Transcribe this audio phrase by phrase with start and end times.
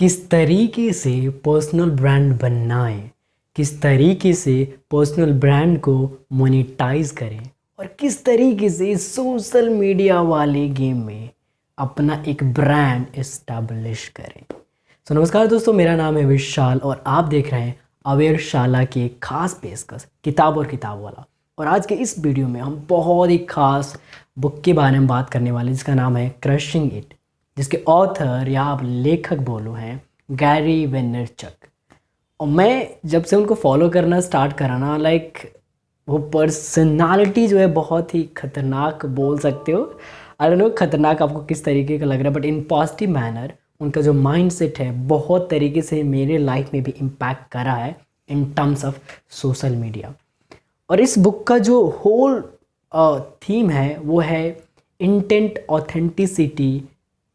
[0.00, 1.10] किस तरीके से
[1.44, 3.10] पर्सनल ब्रांड बनाएँ,
[3.56, 4.54] किस तरीके से
[4.90, 5.94] पर्सनल ब्रांड को
[6.32, 11.30] मोनेटाइज करें और किस तरीके से सोशल मीडिया वाले गेम में
[11.78, 14.42] अपना एक ब्रांड इस्टेब्लिश करें।
[15.06, 19.04] सो नमस्कार दोस्तों, मेरा नाम है विशाल और आप देख रहे हैं अवेयर शाला की
[19.04, 21.26] एक खास पेशकश, किताब और किताब वाला।
[21.58, 23.96] और आज के इस वीडियो में हम बहुत ही खास
[24.38, 27.14] बुक के बारे में बात करने वाले जिसका नाम है क्रशिंग इट
[27.60, 31.66] जिसके ऑथर या आप लेखक बोलो हैं गैरी वेनरचक
[32.40, 35.38] और मैं जब से उनको फॉलो करना स्टार्ट करा ना लाइक
[36.08, 39.82] वो पर्सनालिटी जो है बहुत ही खतरनाक बोल सकते हो।
[40.40, 44.00] अरे नो खतरनाक आपको किस तरीके का लग रहा है बट इन पॉजिटिव मैनर उनका
[44.00, 47.96] जो माइंड सेट है, बहुत तरीके से मेरे लाइफ में भी इम्पैक्ट करा है
[48.28, 48.98] in terms of
[49.30, 50.14] social media
[50.90, 52.42] और इस बुक का जो होल
[53.42, 54.60] थीम है, वो है
[55.00, 56.82] इंटेंट ऑथेंटिसिटी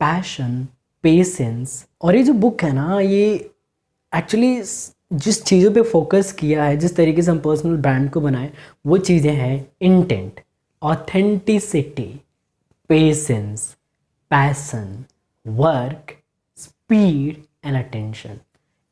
[0.00, 0.66] पैशन
[1.04, 3.50] पेशेंस और ये जो बुक है ना, ये
[4.12, 4.62] एक्चुअली
[5.14, 8.50] जिस चीज़ों पे फोकस किया है, जिस तरीके से हम पर्सनल ब्रांड को बनाए,
[8.86, 10.40] वो चीज़ें हैं intent
[10.82, 12.10] authenticity
[12.90, 13.74] patience
[14.30, 15.04] passion
[15.46, 16.16] work
[16.58, 18.38] speed and attention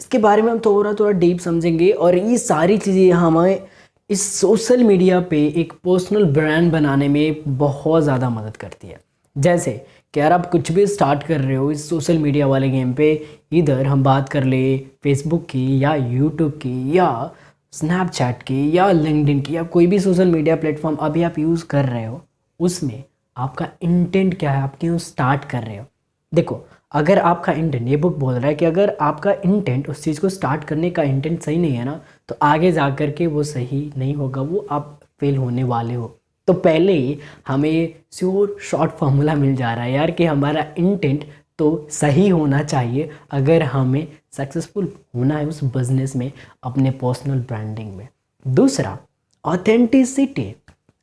[0.00, 3.66] इसके बारे में हम थोड़ा थोड़ा डीप समझेंगे और ये सारी चीज़ें हमें
[4.11, 8.98] इस सोशल मीडिया पे एक पर्सनल ब्रांड बनाने में बहुत ज़्यादा मदद करती है।
[9.37, 9.84] जैसे
[10.15, 13.13] कि यार आप कुछ भी स्टार्ट कर रहे हो इस सोशल मीडिया वाले गेम पे,
[13.53, 17.31] इधर हम बात कर ले फेसबुक की या यूट्यूब की या
[17.73, 21.85] स्नैपचैट की या लिंकडिन की या कोई भी सोशल मीडिया प्लेटफॉर्म अभी आप यूज़ कर
[21.85, 22.21] रहे हो,
[22.61, 23.03] उसमें
[23.37, 24.63] आपका इंटेंट क्या है?
[24.63, 25.85] आप क्यों स्टार्ट कर रहे हो?
[26.33, 26.61] देखो,
[26.93, 30.29] अगर आपका इंटेंट ये बुक बोल रहा है कि अगर आपका इंटेंट उस चीज़ को
[30.29, 33.91] स्टार्ट करने का इंटेंट सही नहीं है ना तो आगे जा कर के वो सही
[33.99, 39.35] नहीं होगा, वो आप फेल होने वाले हो। तो पहले ही हमें श्योर शॉर्ट फार्मूला
[39.35, 41.25] मिल जा रहा है यार कि हमारा इंटेंट
[41.59, 47.94] तो सही होना चाहिए अगर हमें सक्सेसफुल होना है उस बिज़नेस में, अपने पर्सनल ब्रांडिंग
[47.97, 48.09] में।
[48.44, 48.99] दूसरा
[49.44, 50.55] ऑथेंटिसिटी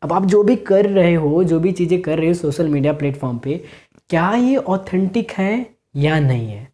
[0.02, 2.94] अब आप जो भी कर रहे हो, जो भी चीज़ें कर रहे हो सोशल मीडिया
[2.94, 3.63] प्लेटफॉर्म पे,
[4.09, 5.66] क्या ये ऑथेंटिक है
[5.96, 6.68] या नहीं है?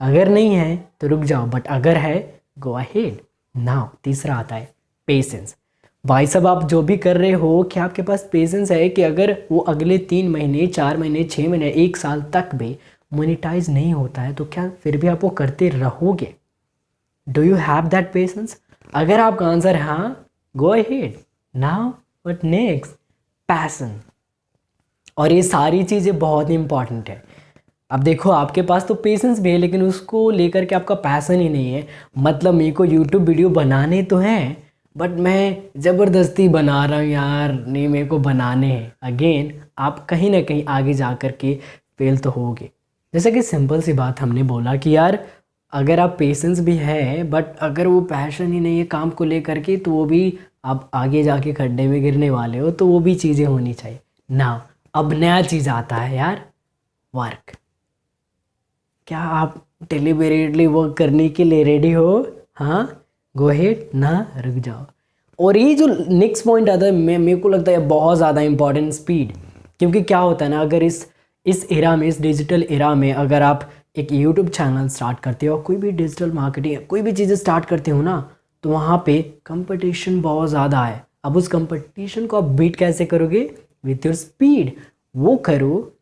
[0.00, 3.20] अगर नहीं है तो रुक जाओ बट अगर है गो अहेड
[3.54, 4.68] नाउ तीसरा आता है
[5.08, 5.56] पेशेंस
[6.06, 9.30] भाई साहब, आप जो भी कर रहे हो, क्या आपके पास पेशेंस है कि अगर
[9.50, 12.76] वो अगले तीन महीने, चार महीने छः महीने, एक साल तक भी
[13.12, 16.32] मोनिटाइज नहीं होता है तो क्या फिर भी आप वो करते रहोगे?
[17.26, 18.56] Do you have that patience
[18.94, 21.14] अगर आपका आंसर हाँ go ahead
[21.54, 21.90] now
[22.26, 22.92] but next
[23.48, 23.98] passion
[25.18, 27.22] और ये सारी चीज़ें बहुत ही इंपॉर्टेंट है।
[27.90, 31.48] अब देखो, आपके पास तो पेशेंस भी है, लेकिन उसको लेकर के आपका पैसन ही
[31.48, 31.86] नहीं है।
[32.18, 34.65] मतलब मेरे को यूट्यूब वीडियो बनाने तो हैं
[34.96, 40.30] बट मैं ज़बरदस्ती बना रहा हूँ यार, नहीं मेरे को बनाने हैं। अगेन आप कहीं
[40.30, 41.54] ना कहीं आगे जा कर के
[41.98, 42.70] फेल तो होगे।
[43.14, 45.18] जैसे कि सिंपल सी बात हमने बोला कि यार,
[45.72, 49.58] अगर आप पेशेंस भी है बट अगर वो पैशन ही नहीं है काम को लेकर
[49.60, 53.14] के तो वो भी आप आगे जाके खड्डे में गिरने वाले हो तो वो भी
[53.14, 56.44] चीज़ें होनी चाहिए। ना अब नया चीज़ आता है यार
[57.14, 57.56] वर्क
[59.08, 59.54] क्या आप
[59.90, 62.26] डिलीवरेटली वर्क करने के लिए रेडी हो?
[62.54, 63.02] हाँ?
[63.36, 64.84] गो हेड ना रुक जाओ।
[65.38, 68.92] और ये जो नेक्स्ट पॉइंट आता है, मैं, मेरे को लगता है बहुत ज़्यादा इंपॉर्टेंट
[68.92, 69.32] स्पीड
[69.80, 71.06] क्योंकि क्या होता है ना, अगर इस
[71.46, 75.58] इस एरा में, इस डिजिटल एरा में अगर आप एक यूट्यूब चैनल स्टार्ट करते हो,
[75.58, 78.18] कोई भी डिजिटल मार्केटिंग कोई भी चीज़ें स्टार्ट करते हो ना
[78.64, 83.40] तो वहाँ पे कंपटीशन बहुत ज़्यादा है। अब उस कंपटीशन को आप बीट कैसे करोगे?
[83.84, 84.72] विथ योर स्पीड
[85.14, 85.92] वो करो,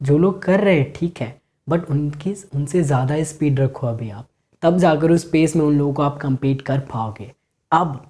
[0.00, 4.26] जो लोग कर रहे हैं, ठीक है बट उनकी, उनसे ज़्यादा स्पीड रखो अभी आप।
[4.62, 7.30] तब जाकर उस स्पेस में उन लोगों को आप कंपीट कर पाओगे।
[7.72, 8.00] अब,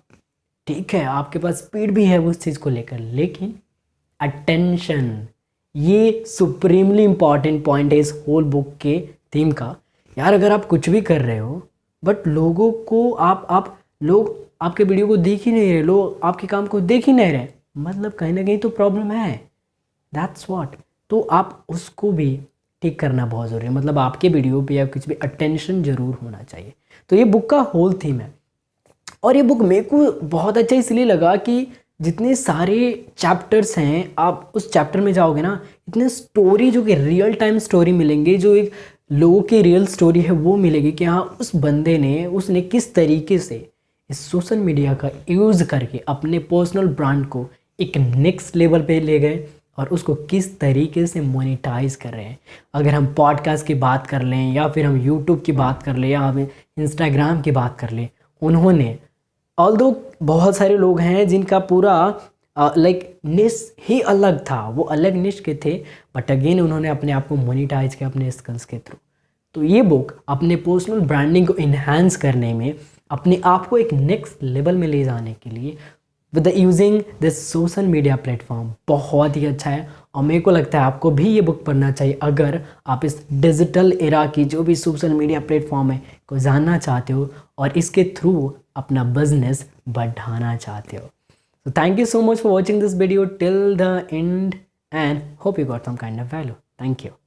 [0.66, 3.54] ठीक है, आपके पास स्पीड भी है उस चीज़ को लेकर, लेकिन
[4.20, 5.26] अटेंशन
[5.74, 9.00] ये सुप्रीमली इंपॉर्टेंट पॉइंट है इस होल बुक के
[9.34, 9.74] थीम का।
[10.16, 11.62] यार, अगर आप कुछ भी कर रहे हो
[12.02, 16.46] बट लोगों को आप आप, लोग आपके वीडियो को देख ही नहीं रहे, लोग आपके
[16.46, 17.48] काम को देख ही नहीं रहे
[17.78, 19.36] मतलब कहीं ना कहीं तो प्रॉब्लम है।
[20.12, 20.76] दैट्स वॉट
[21.10, 22.38] तो आप उसको भी
[22.82, 26.42] ठीक करना बहुत ज़रूरी है। मतलब आपके वीडियो पे या कुछ भी अटेंशन ज़रूर होना
[26.42, 26.72] चाहिए।
[27.10, 28.32] तो ये बुक का होल थीम है।
[29.24, 31.66] और ये बुक मेरे को बहुत अच्छा इसलिए लगा कि
[32.00, 37.34] जितने सारे चैप्टर्स हैं, आप उस चैप्टर में जाओगे ना, इतने स्टोरी जो कि रियल
[37.34, 38.72] टाइम स्टोरी मिलेंगे, जो एक
[39.12, 43.38] लोगों की रियल स्टोरी है, वो मिलेगी कि हाँ उस बंदे ने, उसने किस तरीके
[43.38, 43.66] से
[44.10, 47.46] इस सोशल मीडिया का यूज़ करके अपने पर्सनल ब्रांड को
[47.78, 49.36] एक नेक्स्ट लेवल पे ले गए।
[49.78, 52.38] और उसको किस तरीके से मोनिटाइज कर रहे हैं।
[52.74, 56.08] अगर हम पॉडकास्ट की बात कर लें या फिर हम यूट्यूब की बात कर लें
[56.08, 56.48] या हमें
[56.78, 58.08] इंस्टाग्राम की बात कर लें,
[58.42, 58.98] उन्होंने
[59.58, 61.94] ऑल दो बहुत सारे लोग हैं जिनका पूरा
[62.56, 65.72] लाइक निश ही अलग था, वो अलग निश के थे
[66.16, 68.96] बट अगेन उन्होंने अपने आप को मोनिटाइज किया अपने स्किल्स के थ्रू
[69.54, 72.74] तो ये बुक अपने पर्सनल ब्रांडिंग को इन्हांस करने में,
[73.10, 75.76] अपने आप को एक नेक्स्ट लेवल में ले जाने के लिए
[76.34, 80.84] with using this social media platform बहुत ही अच्छा है। और मेरे को लगता है
[80.84, 85.14] आपको भी ये बुक पढ़ना चाहिए। अगर आप इस डिजिटल एरा की जो भी सोशल
[85.14, 91.08] मीडिया प्लेटफॉर्म है, को जानना चाहते हो और इसके थ्रू अपना बिज़नेस बढ़ाना चाहते हो।
[91.66, 93.90] So thank you so much for watching this video till the
[94.20, 94.56] end
[94.92, 96.56] and hope you got some kind of value.
[96.78, 97.21] Thank you.